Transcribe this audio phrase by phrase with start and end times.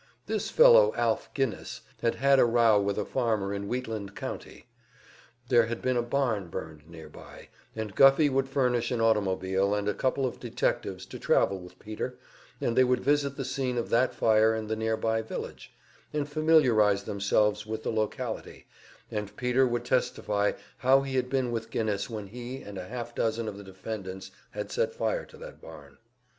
[0.25, 4.65] This fellow Alf Guinness had had a row with a farmer in Wheatland County;
[5.47, 9.93] there had been a barn burned nearby, and Guffey would furnish an automobile and a
[9.93, 12.17] couple of detectives to travel with Peter,
[12.59, 15.71] and they would visit the scene of that fire and the nearby village,
[16.11, 18.65] and familiarize themselves with the locality,
[19.11, 23.13] and Peter would testify how he had been with Guinness when he and a half
[23.13, 25.99] dozen of the defendants had set fire to that barn.